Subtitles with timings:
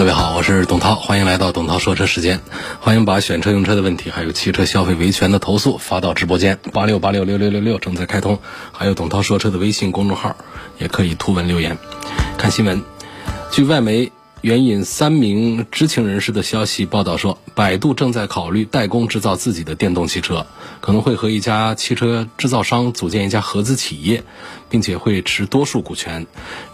[0.00, 2.40] 各位好，我是董涛，欢迎来到董涛说车时间。
[2.80, 8.38] 欢迎把选车用车的问题，还有汽车消费维权的投诉发到直播间八六八六六六六六正在开通，
[8.72, 10.34] 还有董涛说车的微信公众号
[10.78, 11.76] 也可以图文留言。
[12.38, 12.82] 看新闻，
[13.50, 14.10] 据外媒
[14.42, 20.46] 援引三名知情人士的消息报道说，百度正在考虑代工制造自己的电动汽车，
[20.80, 24.24] 可能会和一家汽车制造商组建一家合资企业。
[24.70, 26.26] 并且会持多数股权。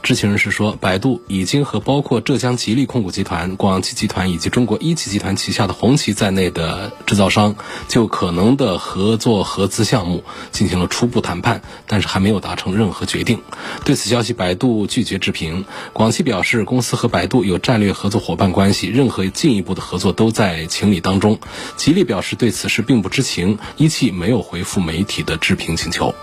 [0.03, 7.57] 知情人士说，百度已经和包括浙江吉利控股集团、广汽集团以及中国一汽集团旗下的红旗在内的制造商
[7.89, 10.23] 就可能的合作合资项目
[10.53, 13.41] 进行了初步谈判，但是还没有达成任何决定。
[13.85, 15.65] 对此消息，百度拒绝置评。
[15.95, 21.39] 广汽表示，公司和百度有战略合作伙伴关系，任何进一步的合作都在情理当中。
[21.77, 26.15] 吉利表示对此事并不知情，一汽没有回复媒体的置评请求。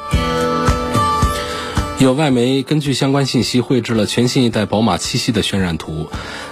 [1.99, 6.09] 有外媒根据相关信息绘制了全新一代宝马七系的渲染图，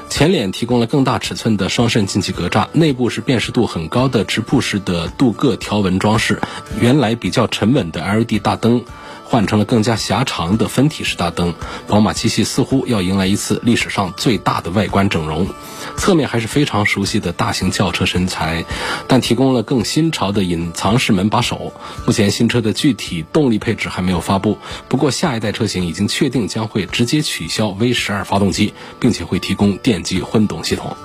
[0.07, 6.39] 前脸提供了更大尺寸的双肾进气格栅，内部是辨识度很高的直瀑式的镀铬条纹装饰，
[6.79, 8.85] 原来比较沉稳的 LED 大灯。
[9.31, 11.53] 换成了更加狭长的分体式大灯，
[11.87, 15.47] 宝马七系似乎要迎来一次历史上最大的外观整容。
[15.95, 18.65] 侧面还是非常熟悉的大型轿车身材，
[19.07, 21.71] 但提供了更新潮的隐藏式门把手。
[22.05, 24.57] 目前新车的具体动力配置还没有发布，
[24.89, 30.97] 不过下一代车型已经确定将会直接取消 V 十二发动机，并且会提供电机混动系统。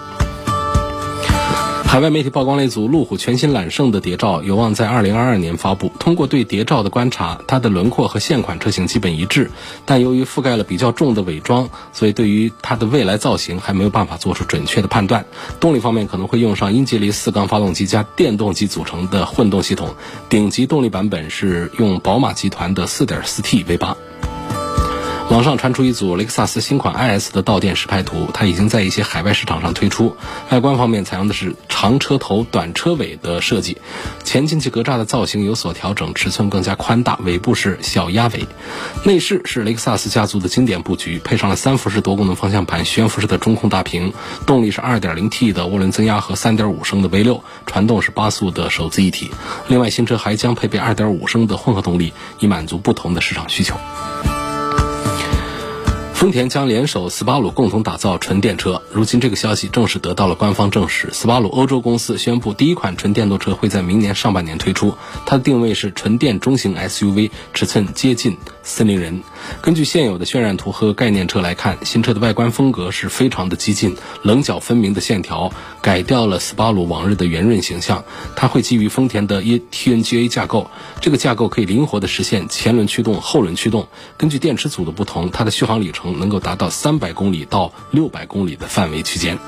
[1.96, 5.90] 海外媒体曝光了一组路虎全新揽胜的谍照，有望在二零二二年发布。
[5.98, 9.50] 通过对谍照的观察，它的轮廓和现款车型基本一致，
[9.86, 15.24] 但由于覆盖了比较重的伪装，所以对于它的未来造型还没有办法做出准确的判断。
[15.58, 19.94] 动力方面可能会用上英吉利四缸发动机加电动机组成的混动系统，
[20.28, 23.96] 顶级动力版本是用宝马集团的四点四 T V 八。
[25.28, 30.16] 网上传出一组雷克萨斯新款 IS 的到店实拍图，它已经在一些海外市场上推出。
[30.50, 33.76] 外观方面采用的是长车头、短车尾的设计，
[34.22, 38.46] 前进气格栅的造型有所调整，尺寸更加宽大，尾部是小鸭尾。
[39.04, 44.14] 内饰是雷克萨斯家族的经典布局，配上了三辐式多功能方向盘、悬浮式的中控大屏。
[44.46, 49.32] 动力是 2.0T 的涡轮增压和3.5升的 V6，传动是八速的手自一体。
[49.66, 53.76] 另外，新车还将配备2.5升的混合动力，以满足不同的市场需求。
[56.16, 58.80] 丰田将联手斯巴鲁共同打造纯电车。
[58.90, 61.10] 如今，这个消息正式得到了官方证实。
[61.12, 64.94] 斯巴鲁欧洲公司宣布，第一款纯电动车会在明年上半年推出。
[65.26, 69.22] 它的定位是纯电中型 SUV，尺寸接近森林人。
[69.60, 75.52] 根据现有的渲染图和概念车来看，新车的外观风格是非常的激进，棱角分明的线条
[75.82, 78.02] 改掉了斯巴鲁往日的圆润形象。
[78.34, 80.70] 它会基于丰田的 e-TNGA 架构，
[81.02, 83.86] 这个架构可以灵活的实现前轮驱动、后轮驱动。
[84.16, 86.05] 根据电池组的不同，它的续航里程。
[86.12, 89.38] 能够达到三百公里到六百公里的范围区间。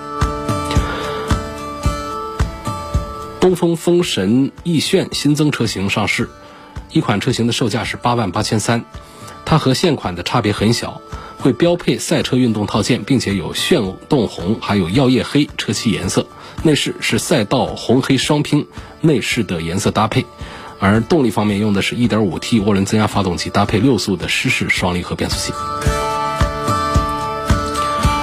[3.41, 6.29] 东风风神奕炫新增车型上市，
[6.91, 8.85] 一款车型的售价是八万八千三，
[9.45, 11.01] 它和现款的差别很小，
[11.39, 16.27] 会标配赛车运动套件，并且有炫动红还有耀夜黑车漆颜色，
[16.65, 18.67] 内饰是赛道红黑双拼
[19.01, 20.27] 内饰的颜色搭配，
[20.81, 25.53] 而动力方面用的是一点五 T 涡轮增压发动机，搭配六速的湿式双离合变速器。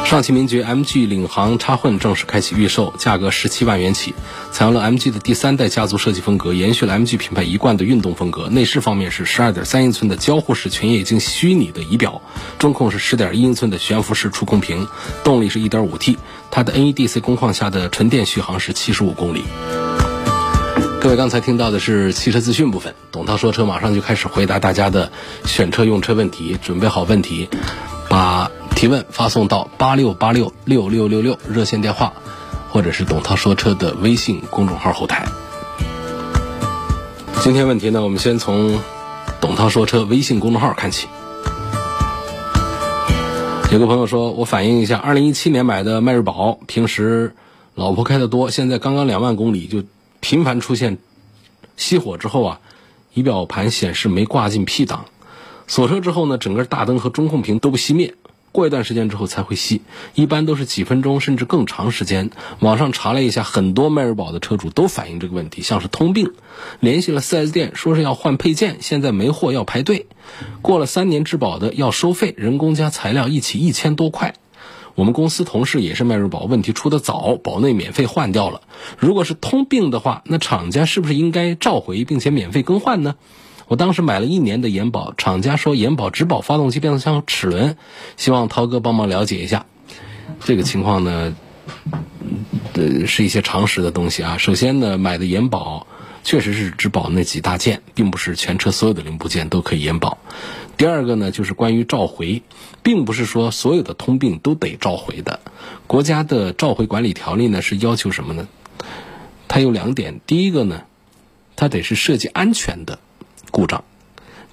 [0.06, 4.14] 上汽名爵 MG 领航插混正式开启预售，价格十七万元起，
[4.52, 8.48] 采用了 MG 的第三代家族设计风格，延续了 MG 品牌一贯的运动风格。
[8.48, 12.22] 内饰方面是十二点三英寸的交互式全液晶虚拟的仪表，
[12.60, 14.88] 中控是十点一英寸的悬浮式触控屏，
[15.24, 16.20] 动力是一点五 T，
[16.52, 19.44] 它的 NEDC 工况下的纯电续航是七十五公里。
[21.02, 25.12] 各位刚才听到的是汽车资讯部分，董涛说车马上就开始回答大家的
[25.46, 27.50] 选车用车问题，准备好问题，
[28.08, 28.52] 把。
[28.76, 32.14] 提问发送到八六八六六六六六热线电话，
[32.70, 35.26] 或者是董涛说车的微信公众号后台。
[37.42, 38.78] 今天问题呢，我们先从
[39.40, 41.08] 董涛说车微信公众号看起。
[43.72, 47.34] 有个朋友说，我反映一下，二零一七年买的迈锐宝，平时
[47.76, 49.84] 老婆开的多，现在刚刚两万公里就
[50.20, 50.98] 频繁出现
[51.78, 52.60] 熄火之后啊，
[53.14, 55.06] 仪表盘显示没挂进 P 档，
[55.66, 58.14] 锁车之后呢，整个大灯和中控屏都不熄灭。
[58.56, 59.82] 过一段时间之后才会熄，
[60.14, 62.32] 一般都是几分钟甚至更长时间。
[62.62, 66.32] 网上查了一下，很多迈锐宝的车主都反映这个问题，像是通病。
[66.80, 70.08] 联系了 4S 店，说是要换配件，现在没货要排队。
[70.62, 74.36] 过了三年质保的要收费，人工加材料一起一千多块。
[74.96, 78.62] 我们公司同事也是迈锐宝，问题出的早，保内免费换掉了。
[78.98, 83.16] 如果是通病的话，那厂家是不是应该召回并且免费更换呢？
[83.68, 87.78] 我当时买了一年的延保，厂家说延保只保发动机、变速箱、齿轮，
[88.18, 89.66] 希望涛哥帮忙了解一下
[90.40, 91.36] 这个情况呢。
[92.74, 94.38] 呃，是一些常识的东西啊。
[94.38, 95.88] 首先呢，买的延保
[96.24, 100.18] 确实是只保那几大件，并不是全车所有的零部件都可以延保。
[100.78, 102.44] 第二个呢，就是关于召回，
[102.84, 105.40] 并不是说所有的通病都得召回的。
[105.88, 108.48] 国家的召回管理条例呢是要求什么呢？
[109.48, 110.84] 它有两点，第一个呢，
[111.56, 113.00] 它得是设计安全的
[113.56, 113.86] 故障；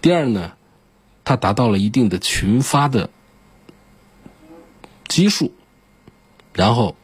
[0.00, 0.52] 第二呢，
[1.25, 3.10] 它达到了一定的群发的
[5.08, 5.50] 基数，
[6.52, 6.94] 然后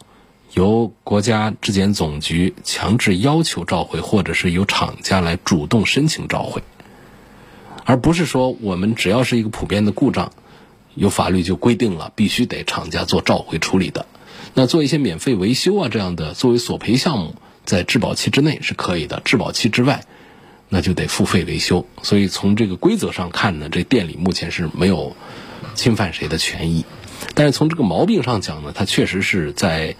[0.52, 6.62] 由国家质检总局强制要求召回，或者是由厂家来主动申请召回。
[7.84, 10.30] 而不是说我们只要是一个普遍的故障，
[10.94, 14.06] 有法律就规定了必须得厂家做召回处理的。
[14.54, 17.34] 那做一些免费维修啊这样的作为索赔项目，
[17.64, 20.04] 在质保期之内是可以的，质保期之外，
[20.69, 21.87] 那就得付费维修。
[22.03, 25.17] 所以从这个规则上看呢，这店里目前是没有
[25.75, 26.85] 侵犯谁的权益。
[27.35, 29.97] 但是从这个毛病上讲呢，它确实是在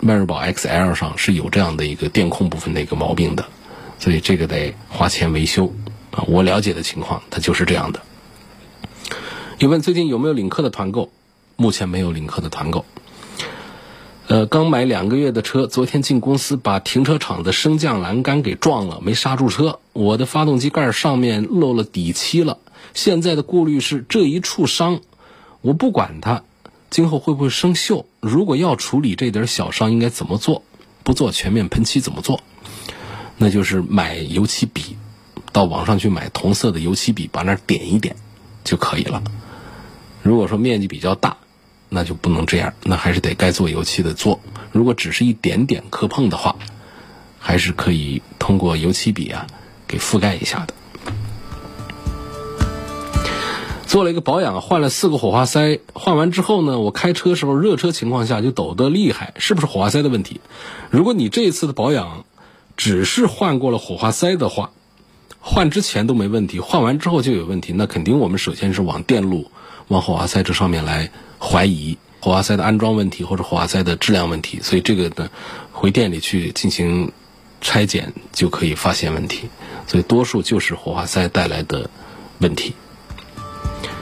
[0.00, 3.46] 迈锐宝 XL 上是有这样的一个电控部分的一个毛病的，
[3.98, 5.72] 所以这个得花钱维修。
[6.10, 8.00] 啊，我了解的情况，它就是这样的。
[9.58, 11.10] 有问最近有没有领克的团购？
[11.56, 12.84] 目前没有领克的团购。
[14.26, 19.80] 呃，刚买两个月的车，昨天进公司把停车场的升降栏杆给撞了，没刹住车。
[19.92, 22.56] 我的发动机盖上面漏了底漆了。
[22.94, 25.00] 现在的顾虑是这一处伤，
[25.60, 26.42] 我不管它，
[26.88, 28.06] 今后会不会生锈？
[28.20, 30.62] 如果要处理这点小伤，应该怎么做？
[31.02, 32.40] 不做全面喷漆怎么做？
[33.36, 34.96] 那就是买油漆笔。
[35.52, 38.16] 到网上去买同色的油漆笔，把那点一点
[38.64, 39.22] 就可以了。
[40.22, 41.36] 如果说面积比较大，
[41.94, 44.40] 那就不能这样，那还是得该做油漆的做。
[44.72, 46.56] 如果只是一点点磕碰的话，
[47.38, 49.46] 还是可以通过油漆笔啊
[49.86, 50.74] 给覆盖一下的。
[53.86, 60.40] 做了一个保养，换了四个火花塞，换完之后呢，我开车时候热车情况下就抖得厉害，是不是火花塞的问题？
[60.90, 62.24] 如果你这一次的保养
[62.76, 64.72] 只是换过了火花塞的话，
[65.38, 69.52] 换之前都没问题，换完之后就有问题，那肯定我们首先是往电路、
[69.86, 71.10] 往火花塞这上面来
[71.44, 75.28] 怀疑火花塞的安装问题或者火花塞的质量问题，所以这个呢，
[75.72, 77.12] 回店里去进行
[77.60, 79.50] 拆检就可以发现问题，
[79.86, 81.90] 所以多数就是火花塞带来的
[82.38, 82.72] 问题。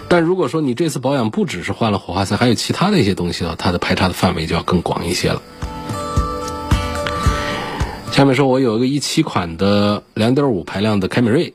[0.09, 5.43] 但如果说你这次保养不只是换了火花塞，还有其他的一些东西的话，它的排查的范围就要更广一些了。
[8.13, 11.55] 下面说，我有一个一七款的两点五排量的凯美瑞，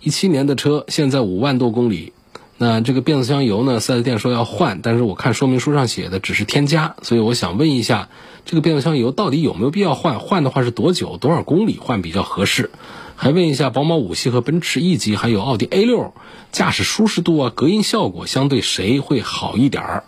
[0.00, 2.12] 一七年的车，现在五万多公里。
[2.56, 3.80] 那这个变速箱油呢？
[3.80, 8.08] 四 S 店说要换，但是我看说明书上写的只是添加，所以我想问一下，
[8.44, 10.20] 这个变速箱油到底有没有必要换？
[10.20, 12.70] 换的话是多久、多少公里换比较合适？
[13.16, 16.14] 还问一下，宝马五系和奔驰 E 级还有奥迪 A 六，
[16.52, 20.04] 驾驶舒适度啊、隔音效果相对谁会好一点儿？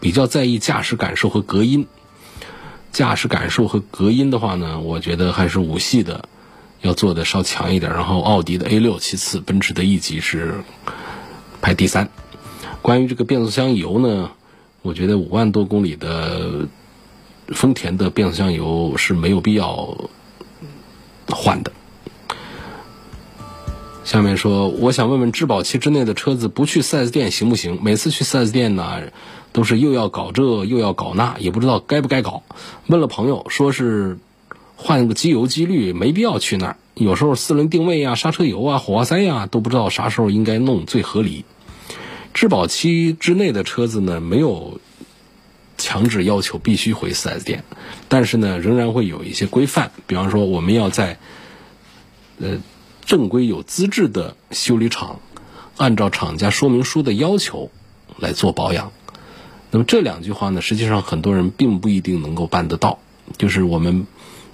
[0.00, 1.86] 比较在意驾驶感受和隔音。
[2.92, 6.28] 驾驶感受和隔音的话呢，我觉得还是五系的
[6.80, 10.64] 要做的稍强一点，然后奥迪的 A 六其次，奔驰的 E 级是
[11.60, 12.08] 排第三。
[12.82, 14.30] 关于这个变速箱油呢，
[14.82, 16.68] 我觉得五万多公里的
[17.48, 20.08] 丰田的变速箱油是没有必要
[21.28, 21.72] 换的。
[24.02, 27.78] 下面说，我想问问质保期之内的车子不去 4S 店行不行？
[27.82, 29.02] 每次去 4S 店呢？
[29.52, 32.42] 都是又要搞这又要搞那，也不知道该不该搞。
[32.86, 34.18] 问了朋友，说是
[34.76, 36.76] 换个机油机滤，没必要去那儿。
[37.00, 41.46] 有时候四轮定位呀、刹车油啊、火花塞呀，都不知道啥时候应该弄最合理。
[42.34, 44.82] 质保期之内的车子呢，没有
[45.78, 47.64] 强制要求必须回 4S 店，
[48.08, 49.92] 但是呢，仍然会有一些规范。
[50.06, 51.18] 比方说，我们要在
[52.38, 52.58] 呃
[53.06, 55.20] 正规有资质的修理厂，
[55.78, 57.70] 按照厂家说明书的要求
[58.18, 58.92] 来做保养。
[59.70, 62.98] 那么这两句话呢，实际上很多人并不一定能够办得到。
[63.38, 64.06] 就是我们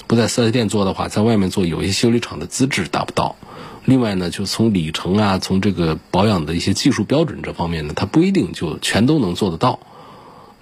[0.06, 3.36] 不在四 S 店做的话，在外面做，有一些修理厂的资质达不到。
[3.84, 9.80] 另外呢，就从里程啊，从这个保养的一些技术标准这方面呢，它不一定就全都能做得到。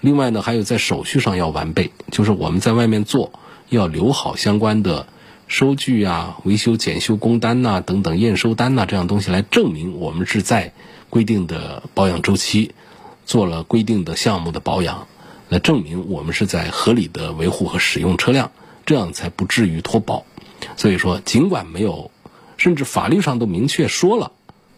[0.01, 3.31] 另外呢，还有在手续上要完备，就是我们在外面做
[3.69, 5.07] 要留好相关的
[5.47, 10.73] 收据啊、维修检修工单呐等等验收单呐这样东西来证明我们是在
[11.09, 12.73] 规定的保养周期。
[13.27, 15.07] 做了规定的项目的保养，
[15.49, 18.51] 来证明我们是在合理的维护和使用车辆，
[18.85, 20.25] 这样才不至于脱保。
[20.77, 22.11] 所以说，尽管没有，
[22.57, 24.31] 甚至法律上都明确说了，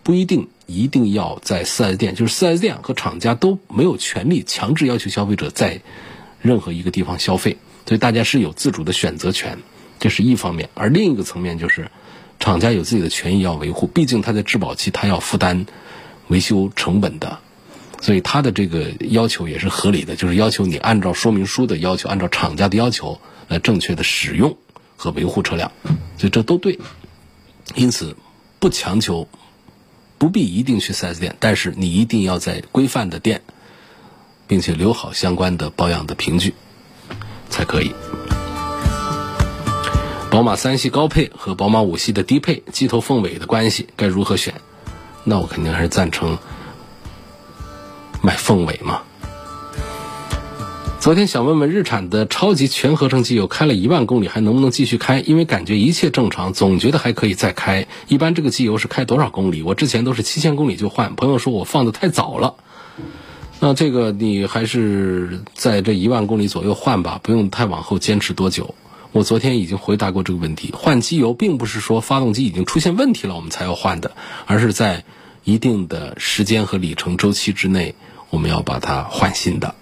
[0.03, 5.81] 不一定一定要在 4S 店，就是 4S 店和厂家都没有权利强制要求消费者在
[6.41, 9.59] 任何一个地方消费，所以大家是有自主的选择权，
[9.99, 10.69] 这是一方面。
[10.73, 11.89] 而另一个层面就是，
[12.39, 15.65] 厂家有自己的权益要维护，毕竟他在质保期他要负担
[16.27, 17.39] 维修成本的，
[18.01, 24.57] 所以他的这个要求也是合理的，就是要求你按照说明书的要求，按照厂家的要求来正确的使用。
[24.99, 25.71] 和维护车辆，
[26.17, 26.79] 所以这都对。
[27.75, 28.17] 因此，
[28.57, 29.27] 不强求，
[30.17, 33.43] 不必一定去 4S 店，但是你一定要在规范的店，
[34.47, 36.55] 并且留好相关的保养的凭据，
[37.47, 37.93] 才可以。
[40.31, 44.55] 宝马三系高配和宝马五系的低配机头凤尾的关系该如何选？
[45.25, 46.39] 那我肯定还是赞成
[48.23, 49.03] 买凤尾嘛。
[50.99, 55.19] 昨天想问问日产的超级全合成机油开了一万公里还能不能继续开？
[55.21, 57.87] 因为感觉一切正常，总觉得还可以再开。
[58.07, 59.61] 一般这个机油是开多少公里？
[59.61, 62.55] 我之前都是七千公里就换，朋友说我放的太早了。
[63.59, 68.75] 那这个你还是在这一万公里左右换吧，不用太往后坚持多久。
[69.13, 74.11] 我昨天已经回答过这个问题，换机油并不是说发动机已经出现问题了我们才要换的，
[74.45, 75.05] 而是在
[75.43, 77.95] 一定的时间和里程周期之内，
[78.29, 79.75] 我们要把它换新的。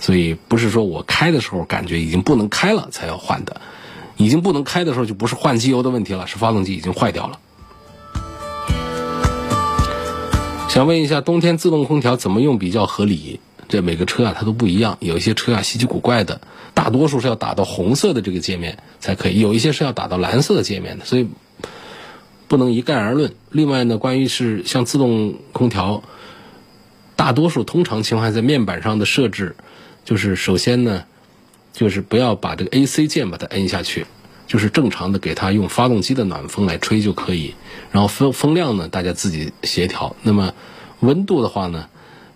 [0.00, 3.60] 所以不是说我开的时候感觉已经不能开了才要换的，
[4.16, 7.38] 已经不能开的时候就不是换机油的问题了，是发动机已经坏掉了。
[10.70, 13.40] 想问一下，冬天自动空调怎么用比较合理？
[13.68, 16.40] 这每个车啊它都不一样，有一些车啊稀奇古怪的，
[16.74, 21.28] 大多数是要打到红色的这个界面才可以，有一些是要打到蓝色的界面的，所以
[22.48, 23.34] 不能一概而论。
[23.50, 26.02] 另外呢，关于是像自动空调，
[27.16, 29.56] 大多数通常情况下在面板上的设置。
[30.04, 31.04] 就是首先呢，
[31.72, 34.06] 就是不要把这个 AC 键把它摁下去，
[34.46, 37.54] 就是正常的给它用发动机的暖风来吹就可以。
[37.92, 40.16] 然后风风量呢，大家自己协调。
[40.22, 40.54] 那么
[41.00, 41.88] 温度的话呢，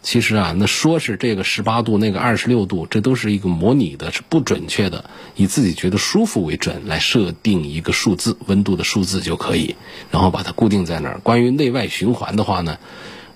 [0.03, 5.11] 其实啊，那说是这个十八度，那个二十六度，这都是一个模拟的，是不准确的。
[5.35, 9.75] 以自己觉得舒服为准来设定一个数字，温度的数字就可以，
[10.11, 11.21] 然后把它固定在那儿。
[11.23, 12.79] 关于内外循环的话呢？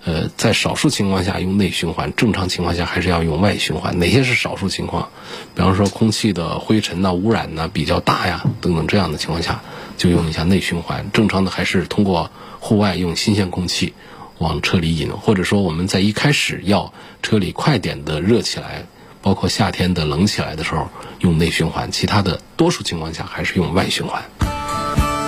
[0.08, 3.98] 呃，在少数情况下用内循环，正常情况下还是要用外循环。
[3.98, 5.10] 哪些是少数情况？
[5.54, 9.60] 比方说空气的灰尘呐、污染呐比较大呀等等这样的情况下，
[9.98, 11.10] 就用一下内循环。
[11.12, 13.92] 正常的还是通过户外用新鲜空气
[14.38, 18.86] 往车里引，或者说我们在一开始要车里快点的热起来，
[19.20, 20.88] 包括夏天的冷起来的时候
[21.20, 21.92] 用内循环。
[21.92, 24.22] 其他的多数情况下还是用外循环。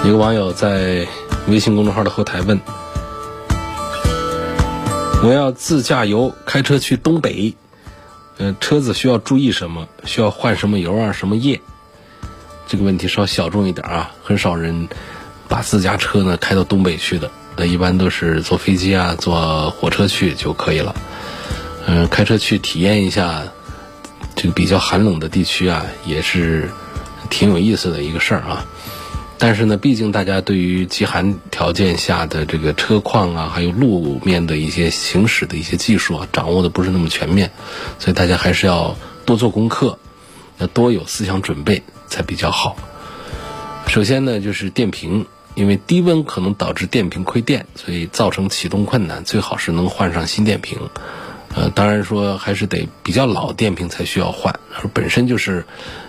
[0.06, 1.06] 一个网友在
[1.48, 2.58] 微信公众号的后台问。
[5.22, 7.54] 我要自驾游，开车去东北，
[8.38, 9.86] 呃，车子需要注意什么？
[10.04, 11.12] 需要换什么油啊？
[11.12, 11.60] 什么液？
[12.66, 14.88] 这个问题稍小众一点啊，很少人
[15.46, 20.96] 把自家车呢开到东北去的，那一般都是坐飞机啊、坐火车去就可以了。
[21.86, 23.42] 嗯，开车去体验一下
[24.34, 26.70] 这个比较寒冷的地区啊，也是
[27.28, 28.64] 挺有意思的一个事儿啊。
[29.42, 37.50] 但是呢，毕竟大家对于极寒条件下的这个车况啊，还有路面的一些行驶的一些技术啊，掌握的不是那么全面，
[37.98, 39.98] 所以大家还是要多做功课，
[40.58, 42.76] 要多有思想准备才比较好。
[43.86, 50.78] 首先呢，就是电瓶，因为低温可能导致电瓶亏电，所以造成启动困难，最好是能换上新电瓶。
[51.54, 55.64] 呃，当然说还是得比较老电瓶才需要换，而本身就是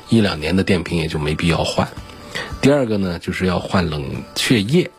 [0.10, 1.88] 一两年的电瓶也就没必要换。
[2.62, 4.90] 第二个呢，就是要换冷却液，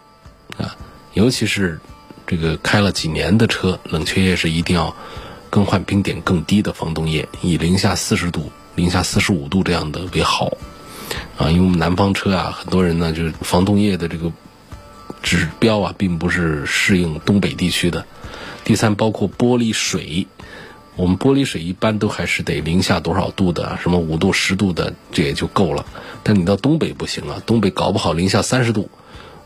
[0.59, 0.77] 啊，
[1.15, 1.79] 尤其是
[2.27, 4.95] 这个开了几年的车，冷却液是一定要
[5.49, 10.57] 更换冰点更低的防冻液，以零下四十度、零下四十五度这样的为好，
[11.39, 14.33] 啊，因为我们南方车啊，很多人呢就是防冻液的这个
[15.23, 18.05] 指标啊，并不是适应东北地区的。
[18.65, 20.27] 第三，包括玻璃水。
[20.95, 25.87] 我们玻璃水一般都还是得零下多少度的，什么五度、十度的，这也就够了。
[26.23, 28.91] 但你到东北不行啊，东北搞不好零下三十度，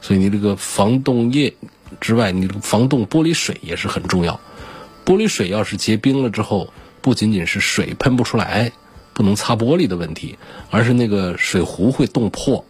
[0.00, 1.54] 所以你这个防冻液
[2.00, 4.40] 之外，你这个防冻玻璃水也是很重要。
[5.04, 8.72] 玻璃水要是结冰了之后，不仅仅是水喷不出来，
[9.12, 10.36] 不能擦玻璃的问题，
[10.70, 12.64] 而是那个水壶会冻破，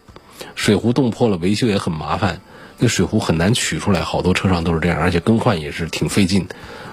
[0.53, 2.41] 水壶冻破了维修也很麻烦，
[2.77, 6.47] 那水壶很难取出来，好多车上都是这样，而且更换也是挺费劲。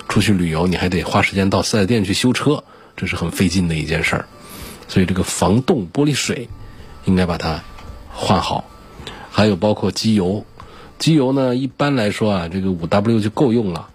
[0.09, 2.65] 出去旅游，你还得花时间到四 S 店去修车，
[2.97, 4.27] 这是很费劲的一件事儿。
[4.89, 6.49] 所以这个防冻玻璃水
[7.05, 7.63] 应该把它
[8.13, 8.65] 换好。
[9.31, 10.45] 还有包括机油，
[10.99, 13.89] 机油呢一般来说啊，这个五 W 就够用了。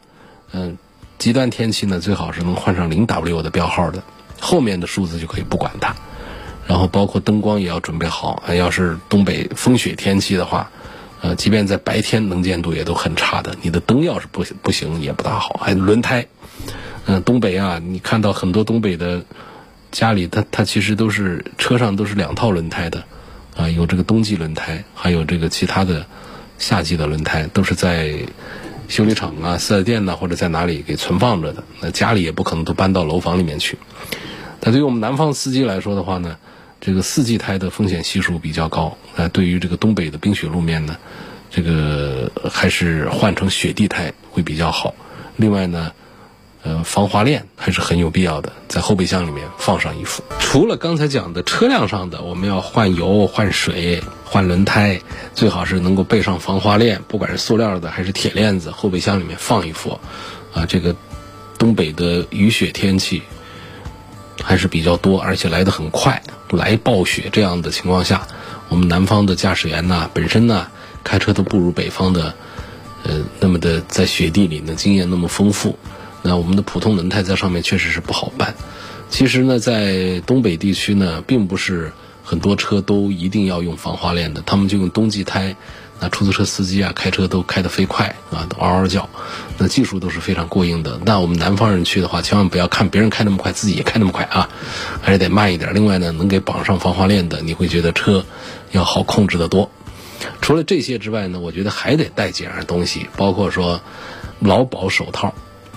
[0.52, 0.78] 嗯，
[1.18, 4.04] 极端天气呢，最好是能换上零 W 的标号的，
[4.40, 5.96] 后面的数字就可以不管它。
[6.68, 10.70] 然后包括灯光也要准备好，要是东北风雪天气的话，
[11.22, 15.60] 呃，即便在白天能见度也都很差的，你的灯要是不不行也不大好。
[15.62, 16.28] 还轮胎，
[17.06, 19.24] 嗯，东北啊，你看到很多东北的
[19.92, 23.04] 家里，它它其实都是车上都是两套轮胎的，
[23.58, 26.06] 啊，有这个冬季轮胎，还有这个其他的
[26.58, 28.14] 夏季的轮胎，都是在
[28.88, 31.64] 修理厂啊、四 S 店呐或者在哪里给存放着的。
[31.82, 33.78] 那家里也不可能都搬到楼房里面去。
[34.62, 36.38] 但对于我们南方司机来说的话呢？
[36.82, 40.96] 这个四季胎的风险系数比较高，呃，对于这个东北的冰雪路面呢，
[41.52, 44.96] 这个还是换成雪地胎会比较好。
[45.36, 45.92] 另外呢，
[46.64, 50.24] 呃，防滑链还是很有必要的，在后备箱里面放上一副。
[50.40, 55.02] 除了刚才讲的车辆上的，我们要换油、换水、换轮胎，
[55.36, 60.00] 最好是能够备上防滑链，不管是塑料的还是铁链子，后备箱里面放一副。
[60.54, 60.96] 啊，这个
[61.58, 63.22] 东北的雨雪天气。
[64.50, 68.28] 还是比较多，而且来得很快，来暴雪这样的情况下，
[68.68, 70.66] 我们南方的驾驶员呢，本身呢
[71.04, 72.34] 开车都不如北方的，
[73.04, 75.78] 呃，那么的在雪地里呢经验那么丰富，
[76.24, 78.56] 那我们的普通轮胎在上面确实是不好办。
[79.12, 81.92] 其实呢，在东北地区呢，并不是
[82.24, 85.56] 很多车都一定要用防滑链的，他们就用冬季胎。
[86.00, 89.10] 那出租车司机啊，开车都开得飞快啊，都嗷嗷叫，
[89.58, 91.00] 那技术都是非常过硬的。
[91.06, 94.50] 那我们南方人去的话，千万不要看别人开那么快，自己也开那么快啊，
[95.02, 95.74] 还是得慢一点。
[95.74, 98.26] 另外呢，能给绑上防滑链的，你会觉得车
[98.72, 99.70] 要好控制的多。
[100.42, 103.82] 除了这些之外呢，我觉得还得带几样东西，包括说
[104.40, 105.34] 劳保手套。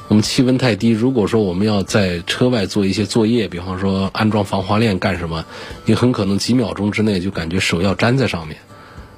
[0.08, 5.44] 我们气温太低，如果说我们要在车外做一些作业，比方说安装防滑链干什么，
[5.86, 8.58] 你很可能几秒钟之内就感觉手要粘在上面。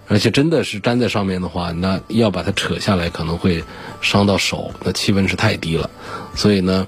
[0.06, 3.64] 而且真的是粘在上面的话，那要把它扯下来可能会
[4.02, 4.72] 伤到手。
[4.84, 5.88] 那气温是太低了，
[6.34, 6.86] 所以呢，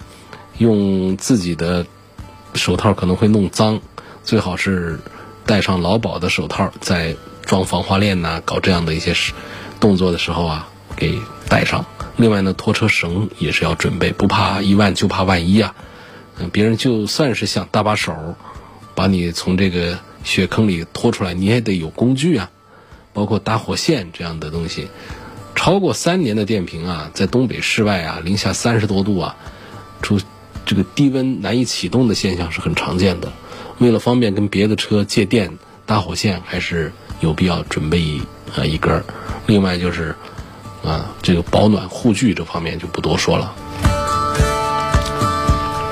[0.58, 1.86] 用自己的
[2.54, 3.80] 手套可能会弄脏，
[4.22, 4.98] 最好是
[5.46, 9.14] 戴上劳保的手套，在装防滑链呐、搞这样的一些
[9.80, 11.86] 动作的时候啊，给戴上。
[12.16, 15.74] 另外呢，拖车绳也是要准备，不怕一万就怕万一啊。
[16.38, 18.14] 嗯，别人就算是想搭把手，
[18.94, 22.50] 把你从这个雪坑里拖出来，你也得有工具啊。
[23.16, 24.88] 包括打火线这样的东西，
[25.54, 29.36] 超过三年的电瓶啊，在东北室外啊，零下三十多度啊，
[30.02, 30.20] 出
[30.66, 33.32] 这个低温难以启动的现象是很常见的。
[33.78, 38.20] 为了方便跟别的车借电，打火线还是有必要准备一
[38.54, 39.02] 啊一根儿。
[39.46, 40.14] 另外就是
[40.84, 43.54] 啊，这个保暖护具这方面就不多说了。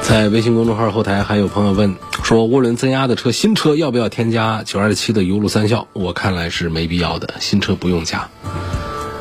[0.02, 5.88] 在微信公众号后台还有朋友问说，涡轮增压的车新车要不要添加九二七的油路三效？
[5.92, 8.30] 我看来是没必要的，新车不用加。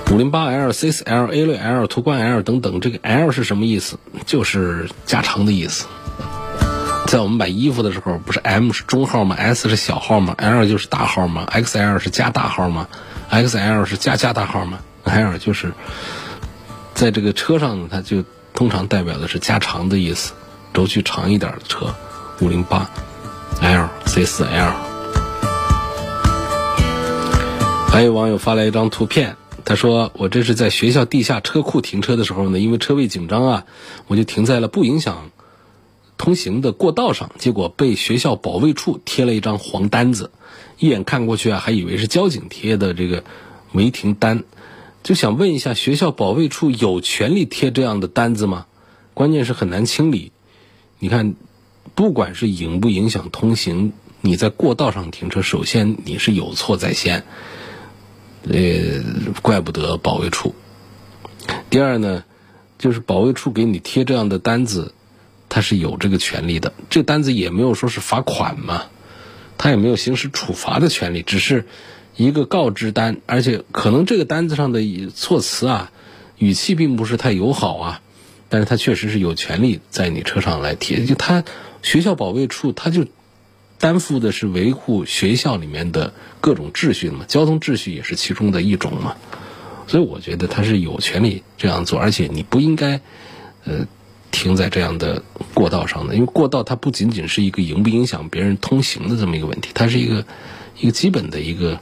[0.09, 3.99] 五零八 L、C 四 L、A 六 L、途观 L 等等，这个 L 是什么意思？
[4.25, 5.85] 就是加长的意思。
[7.07, 12.87] 在我们买衣服的时候，不是 M 是中号吗？S 是小号吗？L 就是大号吗？XL 是加大号吗
[13.29, 15.73] ？XL 是加加大号吗？L 就是
[16.93, 20.31] 在这个车上，它就通常代表的是加长的意思。
[20.73, 21.93] 轴距长一点的车，
[22.41, 22.89] 五零八
[23.62, 24.74] L、C 四 L。
[27.89, 33.65] 还有网友发来一张图片，他说：“我这是在学校地下车库停车的时候呢，因为车位紧张啊，
[34.08, 35.30] 我就停在了不影响
[36.17, 40.32] 通行的过道上，结果被学校保卫处贴了一张黄单子，
[40.80, 43.24] 一眼看过去啊，还以为是交警贴的这个
[43.74, 44.43] 违停单，
[45.04, 48.65] 就想问一下，学校保卫处有权利贴这样的单子吗？
[49.13, 50.32] 关键是很难清理。”
[50.98, 51.36] 你看，
[51.95, 57.23] 不管是影不影响通行，你在过道上停车，首先你是有错在先，
[58.49, 59.03] 呃，
[59.41, 60.56] 怪不得保卫处。
[61.69, 62.23] 第二呢，
[62.79, 64.93] 就是保卫处给你贴这样的单子，
[65.49, 66.73] 他是有这个权利的。
[66.89, 68.86] 这单子也没有说是罚款嘛，
[69.58, 71.67] 他也没有行使处罚的权利，只是
[72.15, 74.82] 一个告知单，而且可能这个单子上的
[75.13, 75.91] 措辞啊，
[76.38, 78.01] 语气并不是太友好啊。
[78.49, 81.43] 但是他确实是有权利在你车上来贴，就他
[81.84, 83.06] 学校保卫处，他就
[83.78, 89.15] 担负的是维护学校里面的各种秩序嘛，交通秩序也是其中的一种嘛，
[89.86, 93.02] 所以我觉得他是有权利这样做，而且你不应该
[93.65, 93.86] 呃
[94.32, 95.22] 停在这样的
[95.54, 100.26] 过道上的，因为过道它不仅仅是一个影不影响别人通行的这么一个问题，它是一个
[100.80, 101.80] 一个基本的一个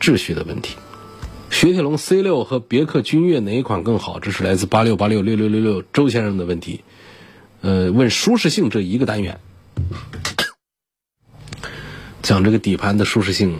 [0.00, 0.76] 秩序的问题。
[1.50, 4.18] 雪铁龙 C 六和别克君越哪一款更好？
[4.20, 6.80] 这是来自八六八六六六六六周先生的问题。
[7.62, 9.38] 呃，问舒适性这一个单元，
[12.22, 13.58] 讲这个底盘的舒适性，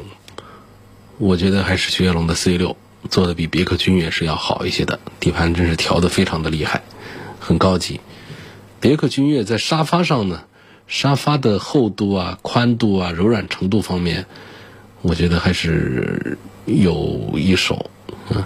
[1.18, 2.76] 我觉得还是雪铁龙的 C 六
[3.10, 5.00] 做的比别克君越是要好一些的。
[5.20, 6.82] 底盘真是调的非常的厉害，
[7.38, 8.00] 很高级。
[8.80, 10.44] 别克君越在沙发上呢，
[10.86, 14.24] 沙发的厚度啊、宽度啊、柔软程度方面，
[15.02, 17.90] 我觉得还是有一手。
[18.30, 18.44] 嗯，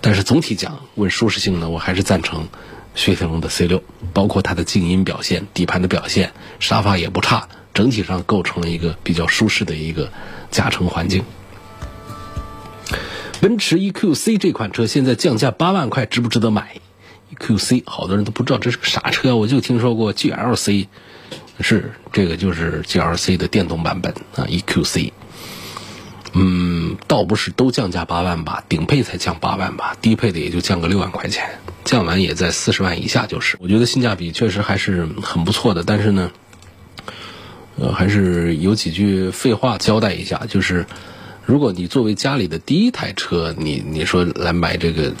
[0.00, 2.46] 但是总体讲，问舒适性呢，我还是赞成
[2.94, 10.10] 雪铁龙的 C 六，包括它的静音表现、底盘的表现，沙发也不差，整体上构成了一个比较舒适的一个
[10.50, 11.24] 驾乘环境。
[13.40, 16.76] 奔驰 EQC 这款车现在降价八万块，值不值得买
[17.36, 20.86] ？EQC 好多人都不知道这是个啥车，我就听说过 GLC，
[21.60, 25.12] 是这个就是 GLC 的电动版本啊，EQC。
[26.34, 33.58] 嗯，倒不是都降价八万吧，顶配才降八万吧，低配的也就降个六万块钱，降完也在四十万以下就是。
[33.60, 36.30] 我觉得性价比确实还是很不错的，但是呢，
[37.76, 40.86] 呃，还是有几句废话交代一下，就是
[41.44, 45.12] 如果你作为家里的第一台车，你你说来买这个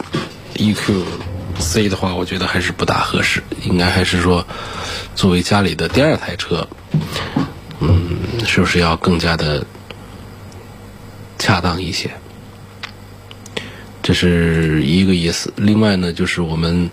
[0.54, 4.46] EQC 的话，我觉得还是不大合适，应该还是说
[5.14, 6.66] 作为家里的第二台车，
[7.80, 9.66] 嗯，是不是要更加的？
[11.42, 12.12] 恰当一些，
[14.00, 15.52] 这是一个意思。
[15.56, 16.88] 另外呢，就是我们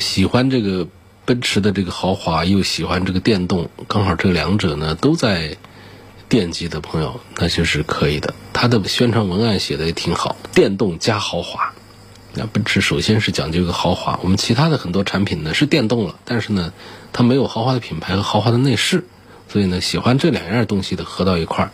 [0.00, 0.88] 喜欢这个
[1.24, 5.58] 奔驰的这个豪华，又喜欢这个电动，刚好这两者呢都在
[6.28, 8.34] 惦记的朋友，那就是可以的。
[8.52, 11.72] 它的宣传文案写的也挺好，电动加豪华。
[12.34, 16.72] 那奔驰首先是讲究一个豪华，我们其他的很多产品呢是电动了，但是呢
[17.12, 19.04] 它没有豪华的品牌和豪华的内饰，
[19.48, 21.70] 所以呢喜欢这两样东西的合到一块儿。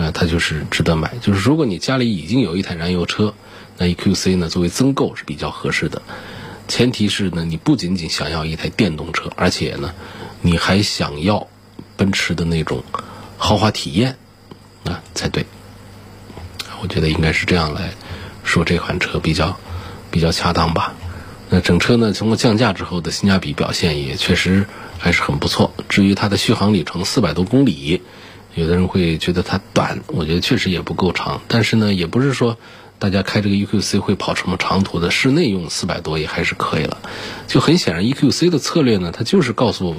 [0.00, 1.12] 呃，它就是值得买。
[1.20, 3.34] 就是如果你家里已经有一台燃油车，
[3.76, 6.00] 那 EQC 呢作为增购是比较合适的。
[6.68, 9.92] 前提是呢，你不仅仅想要一台电动车，而且呢，
[10.40, 11.48] 你还想要
[11.98, 12.82] 奔驰的那种
[13.36, 14.16] 豪华体验
[14.84, 15.44] 啊才对。
[16.80, 17.92] 我觉得应该是这样来
[18.42, 19.60] 说这款车比较
[20.10, 20.94] 比较恰当吧。
[21.50, 24.66] 那整车呢，通过降价之后的性价比表现也确实
[24.98, 25.74] 还是很不错。
[25.90, 28.00] 至于它的续航里程四百多公里。
[28.54, 31.40] 有的人会觉得它短，我觉得确实也不够长。
[31.48, 32.58] 但是呢，也不是说
[32.98, 36.98] 大家开这个 EQC 会跑什么长途的，室内用四百多也还是可以了。
[37.46, 39.96] 就很显然，EQC 的策略呢，它就是告诉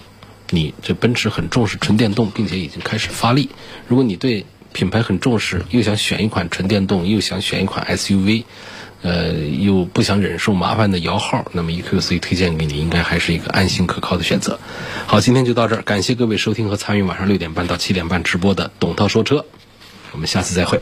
[0.49, 3.49] 你，这奔驰很重视纯电动，并且已经开始发力。
[3.87, 8.43] 如果你对品牌很重视，又想选一款纯电动，又想选一款 SUV。
[9.01, 14.59] 呃，又不想忍受麻烦的摇号，那么 EQC 推荐给你，应该还是一个安心可靠的选择。
[15.07, 19.45] 好，今天就到这儿，感谢各位收听和参与晚上六点半到七点半直播的董涛说车，
[20.11, 20.79] 我们下次再会。